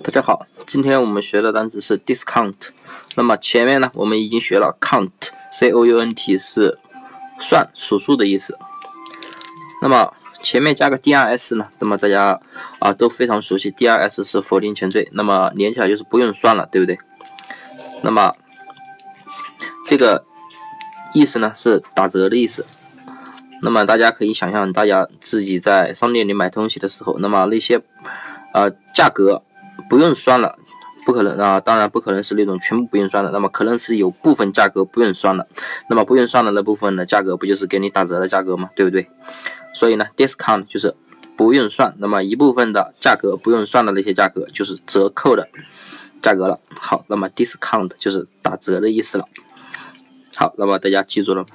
[0.00, 2.54] 大家好，今天我们学的单词是 discount。
[3.16, 6.78] 那么前面呢，我们已经学了 count，c o u n t 是
[7.40, 8.56] 算、数数的意思。
[9.82, 12.40] 那么前面加个 d r s 呢，那么大家
[12.78, 16.96] 啊都非常熟悉，d r s 是否定前缀，那么连起来就是不用算了，对不对？
[18.02, 18.32] 那么
[19.84, 20.24] 这个
[21.12, 22.64] 意思呢是打折的意思。
[23.62, 27.82] 那么大家可以想象，大家自己在商店里买东西的时候，那么那些
[28.52, 29.42] 呃价格。
[29.88, 30.58] 不用算了，
[31.04, 31.60] 不可能啊！
[31.60, 35.46] 当然不可能是那种全部不用算的，那么可能是有部分价格不用算了，
[35.88, 38.70] 那么不用算的那部分的价格不就是给你打折的价格吗？
[38.74, 39.08] 对不对？
[39.74, 40.94] 所以呢，discount 就是
[41.36, 45.48] 不用算，那么一部分的价格不用算的那些价格就是折扣的
[46.20, 46.58] 价格了。
[46.78, 49.24] 好，那么 discount 就是打折的意思了。
[50.36, 51.46] 好，那么大家记住了吗？